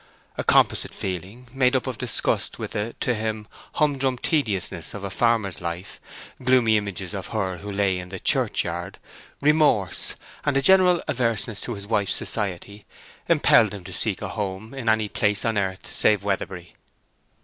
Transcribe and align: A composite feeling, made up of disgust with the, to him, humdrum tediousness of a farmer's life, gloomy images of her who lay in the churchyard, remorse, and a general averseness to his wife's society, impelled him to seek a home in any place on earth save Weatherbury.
A 0.35 0.43
composite 0.43 0.95
feeling, 0.95 1.47
made 1.53 1.75
up 1.75 1.85
of 1.85 1.99
disgust 1.99 2.57
with 2.57 2.71
the, 2.71 2.95
to 3.01 3.13
him, 3.13 3.47
humdrum 3.73 4.17
tediousness 4.17 4.95
of 4.95 5.03
a 5.03 5.11
farmer's 5.11 5.61
life, 5.61 6.01
gloomy 6.43 6.75
images 6.75 7.13
of 7.13 7.27
her 7.27 7.57
who 7.59 7.71
lay 7.71 7.99
in 7.99 8.09
the 8.09 8.19
churchyard, 8.19 8.97
remorse, 9.41 10.15
and 10.43 10.57
a 10.57 10.61
general 10.63 11.03
averseness 11.07 11.61
to 11.61 11.75
his 11.75 11.85
wife's 11.85 12.15
society, 12.15 12.83
impelled 13.29 13.75
him 13.75 13.83
to 13.83 13.93
seek 13.93 14.23
a 14.23 14.29
home 14.29 14.73
in 14.73 14.89
any 14.89 15.07
place 15.07 15.45
on 15.45 15.55
earth 15.55 15.93
save 15.93 16.23
Weatherbury. 16.23 16.73